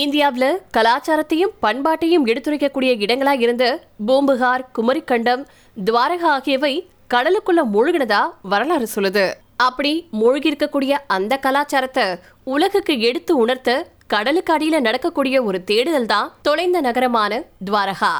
[0.00, 3.64] இந்தியாவில் கலாச்சாரத்தையும் பண்பாட்டையும் எடுத்துரைக்கக்கூடிய இடங்களா இருந்த
[4.06, 5.42] பூம்புகார் குமரிக்கண்டம்
[5.84, 9.24] துவாரகா ஆகியவை கடலுக்குள்ள மூழ்கினதா வரலாறு சொல்லுது.
[9.56, 12.06] அப்படி மூழ்கி இருக்கக்கூடிய அந்த கலாச்சாரத்தை
[12.44, 18.14] உலகுக்கு எடுத்து உணர்த்த கடலுக்கு அடியில நடக்கக்கூடிய ஒரு தேடுதல் தான் தொலைந்த நகரமான துவாரகா.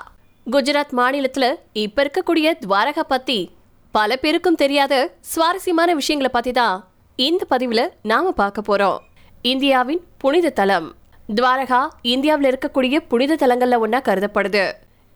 [0.47, 3.51] குஜராத் மாநிலத்துல இப்ப இருக்கக்கூடிய துவாரகா பத்தி
[3.91, 8.99] பல பேருக்கும் தெரியாத சுவாரஸ்யமான விஷயங்களை பத்தி தான் இந்த பதிவுல நாம பார்க்க போறோம்.
[9.43, 10.89] இந்தியாவின் புனித தலம்.
[11.37, 11.81] துவாரகா
[12.13, 14.65] இந்தியாவில் இருக்கக்கூடிய புனித தலங்கள்ல ஒன்னா கருதப்படுது.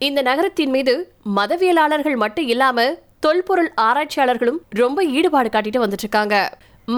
[0.01, 0.95] இந்த நகரத்தின் மீது
[1.39, 2.85] மதவியலாளர்கள் மட்டும் இல்லாம
[3.25, 6.37] தொல்பொருள் ஆராய்ச்சியாளர்களும் ரொம்ப ஈடுபாடு காட்டிட்டு வந்துட்டு இருக்காங்க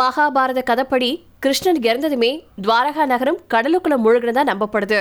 [0.01, 1.11] மகாபாரத கதைப்படி
[1.45, 2.31] கிருஷ்ணன் இறந்ததுமே
[2.65, 5.01] துவாரகா நகரம் கடலுக்குள்ள தான் நம்பப்படுது.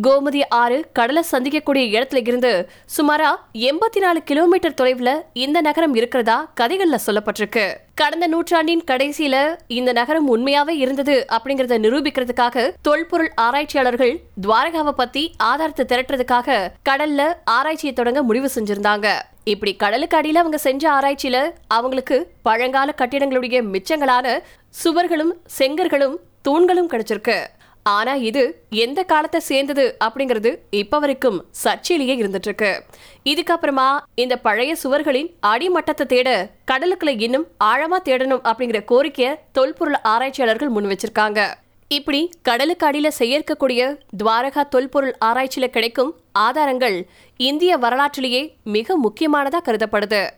[0.00, 6.98] கோமதி ஆறு கடலை சந்திக்கக்கூடிய இடத்துல இருந்து சுமாரா எண்பத்தி நாலு கிலோமீட்டர் தொலைவுல இந்த நகரம் இருக்கிறதா கதைகள்ல
[7.06, 7.74] சொல்லப்பட்டிருக்கு.
[7.94, 16.68] கடந்த நூற்றாண்டின் கடைசியில இந்த நகரம் உண்மையாவே இருந்தது அப்படிங்கறத நிரூபிக்கிறதுக்காக தொல்பொருள் ஆராய்ச்சியாளர்கள் துவாரகாவை பத்தி ஆதாரத்தை திரட்டுறதுக்காக
[16.88, 19.08] கடல்ல ஆராய்ச்சியை தொடங்க முடிவு செஞ்சிருந்தாங்க.
[19.44, 24.38] இப்படி கடலுக்கு அடியில அவங்க செஞ்ச ஆராய்ச்சியில அவங்களுக்கு பழங்கால கட்டிடங்களுடைய மிச்சங்களான
[24.84, 27.44] சுவர்களும் செங்கர்களும் தூண்களும் கிடைச்சிருக்கு.
[27.82, 32.84] ஆனா இது எந்த காலத்தை சேர்ந்தது அப்படிங்கிறது இப்ப வரைக்கும் சர்ச்சையிலேயே இருந்துட்டு இருக்கு
[33.24, 40.84] இதுக்கப்புறமா இந்த பழைய சுவர்களின் அடிமட்டத்தை தேட கடலுக்குள்ள இன்னும் ஆழமா தேடணும் அப்படிங்கிற கோரிக்கையை தொல்பொருள் ஆராய்ச்சியாளர்கள் முன்
[40.84, 41.54] வச்சிருக்காங்க.
[41.88, 50.28] இப்படி கடலுக்கு அடியில செயற்கக்கூடிய துவாரகா தொல்பொருள் ஆராய்ச்சியில கிடைக்கும் ஆதாரங்கள் இந்திய வரலாற்றிலேயே மிக முக்கியமானதா கருதப்படுது.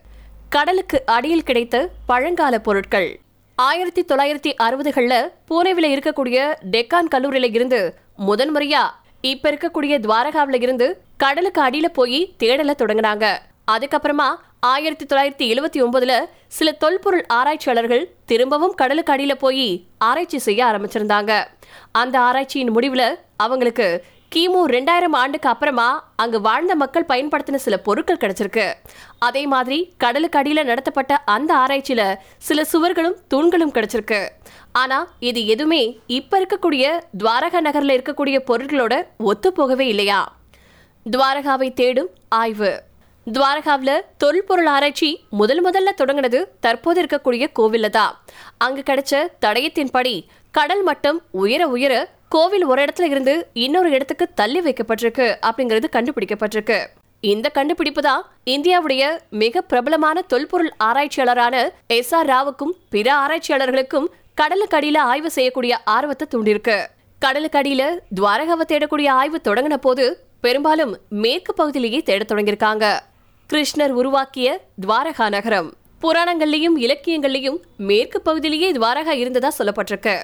[0.49, 3.19] கடலுக்கு அடியில் கிடைத்த பழங்கால பொருட்கள்.
[3.57, 6.39] ஆயிரத்தி தொள்ளாயிரத்தி அறுபதுகளில் பூனேவில் இருக்கக்கூடிய
[6.71, 7.95] டெக்கான் கல்லூரியில இருந்து
[8.27, 8.81] முதன்முறையா
[9.21, 13.25] இப்ப இருக்கக்கூடிய துவாரகாவில இருந்து கடலுக்கு அடியில போய் தேடல தொடங்கினாங்க.
[13.71, 14.27] அதுக்கப்புறமா
[14.59, 16.15] ஆயிரத்தி தொள்ளாயிரத்தி எழுவத்தி ஒன்பதுல
[16.47, 21.43] சில தொல்பொருள் ஆராய்ச்சியாளர்கள் திரும்பவும் கடலுக்கு அடியில போய் ஆராய்ச்சி செய்ய ஆரம்பிச்சிருந்தாங்க.
[21.91, 23.05] அந்த ஆராய்ச்சியின் முடிவுல
[23.37, 28.73] அவங்களுக்கு கிமு ரெண்டாயிரம் ஆண்டுக்கு அப்புறமா அங்கு வாழ்ந்த மக்கள் பயன்படுத்தின சில பொருட்கள் கிடைச்சிருக்கு.
[29.19, 34.29] அதே மாதிரி கடலுக்கு அடியில் நடத்தப்பட்ட அந்த ஆராய்ச்சியில சில சுவர்களும் தூண்களும் கிடைச்சிருக்கு.
[34.71, 36.85] ஆனா இது எதுவுமே இப்ப இருக்கக்கூடிய
[37.23, 40.35] துவாரகா நகர்ல இருக்கக்கூடிய பொருட்களோட ஒத்து போகவே இல்லையா?
[41.11, 42.83] துவாரகாவை தேடும் ஆய்வு.
[43.31, 48.21] துவாரகாவில் தொல்பொருள் ஆராய்ச்சி முதல் முதல்ல தொடங்கினது தற்போது இருக்கக்கூடிய கோவில்ல தான்.
[48.57, 51.93] அங்கு கிடைச்ச தடயத்தின்படி கடல் மட்டம் உயர உயர
[52.35, 56.79] கோவில் ஒரு இடத்துல இருந்து இன்னொரு இடத்துக்கு தள்ளி வைக்கப்பட்டிருக்கு அப்படிங்கிறது கண்டுபிடிக்கப்பட்டிருக்கு.
[57.19, 61.55] இந்த கண்டுபிடிப்பு தான் இந்தியாவுடைய மிக பிரபலமான தொல்பொருள் ஆராய்ச்சியாளரான
[61.87, 66.77] எஸ் ஆர் ராவுக்கும் பிற ஆராய்ச்சியாளர்களுக்கும் கடலுக்கு அடியில ஆய்வு செய்யக்கூடிய ஆர்வத்தை தூண்டிருக்கு
[67.19, 67.83] கடலுக்கு அடியில
[68.19, 70.05] துவாரகாவை தேடக்கூடிய ஆய்வு தொடங்கின போது
[70.41, 72.85] பெரும்பாலும் மேற்கு பகுதியிலேயே தேடத் தொடங்கியிருக்காங்க.
[73.49, 75.73] கிருஷ்ணர் உருவாக்கிய துவாரகா நகரம்.
[76.01, 80.15] புராணங்கள்லயும் இலக்கியங்கள்லயும் மேற்கு பகுதியிலேயே துவாரகா இருந்ததா சொல்லப்பட்டிருக்கு.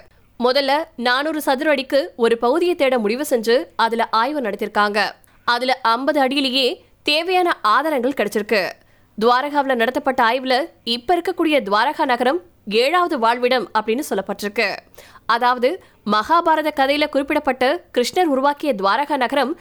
[0.44, 5.00] முதல்ல நானூறு சதுர அடிக்கு ஒரு பகுதியை தேட முடிவு செஞ்சு அதுல ஆய்வு நடத்திருக்காங்க.
[5.46, 8.72] அதுல ஐம்பது அடியிலேயே தேவையான ஆதாரங்கள் கிடைச்சிருக்கு.
[9.20, 14.78] துவாரகாவில் நடத்தப்பட்ட ஆய்வுல இப்ப இருக்கக்கூடிய துவாரகா நகரம் ஏழாவது வாழ்விடம் அப்படின்னு சொல்லப்பட்டிருக்கு.
[15.26, 19.60] அதாவது மகாபாரத கதையில குறிப்பிடப்பட்ட கிருஷ்ணர் உருவாக்கிய துவாரகா நகரம்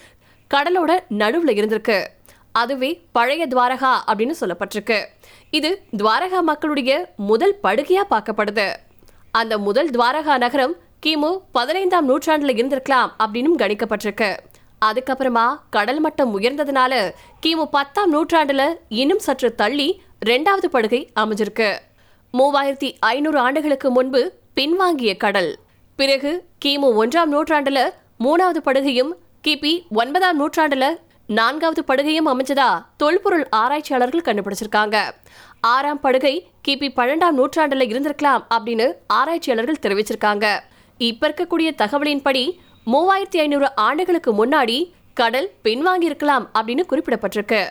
[0.55, 2.07] கடலோட நடுவுல இருந்திருக்கு.
[2.53, 5.05] அதுவே பழைய துவாரகா அப்படின்னு சொல்லப்பட்டிருக்கு.
[5.51, 8.69] இது துவாரகா மக்களுடைய முதல் படுகையா பார்க்கப்படுது.
[9.33, 10.75] அந்த முதல் துவாரகா நகரம்
[11.07, 14.37] கிமு பதினைந்தாம் நூற்றாண்டுல இருந்திருக்கலாம் அப்படின்னு கணிக்கப்பட்டிருக்கு.
[14.85, 17.13] அதுக்கப்புறமா கடல் மட்டம் உயர்ந்ததுனால
[17.47, 21.79] கிமு பத்தாம் நூற்றாண்டுல இன்னும் சற்று தள்ளி ரெண்டாவது படுகை அமைஞ்சிருக்கு.
[22.39, 25.59] மூவாயிரத்தி ஐநூறு ஆண்டுகளுக்கு முன்பு பின்வாங்கிய கடல்.
[25.97, 27.81] பிறகு கிமு ஒன்றாம் நூற்றாண்டுல
[28.25, 29.13] மூணாவது படுகையும்
[29.47, 30.87] கிபி ஒன்பதாம் நூற்றாண்டுல
[31.37, 34.97] நான்காவது படுகையும் அமைஞ்சதா தொல்பொருள் ஆராய்ச்சியாளர்கள் கண்டுபிடிச்சிருக்காங்க.
[35.61, 36.33] ஆறாம் படுகை
[36.69, 40.47] கிபி பன்னெண்டாம் நூற்றாண்டுல இருந்திருக்கலாம் அப்படின்னு ஆராய்ச்சியாளர்கள் தெரிவிச்சிருக்காங்க.
[40.99, 42.45] இப்ப இருக்கக்கூடிய தகவலின்படி
[42.87, 47.63] மூவாயிரத்தி ஐநூறு ஆண்டுகளுக்கு முன்னாடி கடல் பின்வாங்கி இருக்கலாம் அப்படின்னு குறிப்பிடப்பட்டிருக்கு.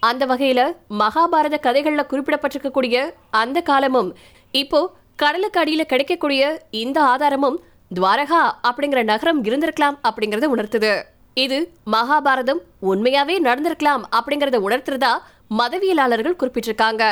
[0.00, 0.60] அந்த வகையில
[1.02, 4.16] மகாபாரத கதைகள்ல குறிப்பிடப்பட்டிருக்கக்கூடிய அந்த காலமும்
[4.50, 7.60] இப்போ கடலுக்கு அடியில கிடைக்கக்கூடிய இந்த ஆதாரமும்
[7.94, 10.94] துவாரகா அப்படிங்கிற நகரம் இருந்திருக்கலாம் அப்படிங்கறத உணர்த்துது.
[11.36, 11.56] இது
[11.92, 12.60] மகாபாரதம்
[12.90, 15.10] உண்மையாவே நடந்திருக்கலாம் அப்படிங்கறத உணர்த்துறதா
[15.58, 17.02] மதவியலாளர்கள் குறிப்பிட்டிருக்காங்க.